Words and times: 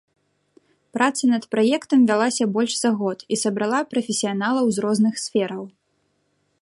Праца 0.97 1.23
над 1.33 1.43
праектам 1.53 1.99
вялася 2.11 2.47
больш 2.55 2.73
за 2.85 2.91
год 3.01 3.17
і 3.37 3.39
сабрала 3.43 3.79
прафесіяналаў 3.93 4.65
з 4.79 4.85
розных 4.87 5.13
сфераў. 5.27 5.63